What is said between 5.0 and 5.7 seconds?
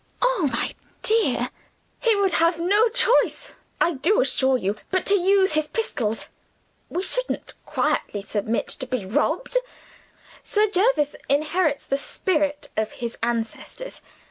to use his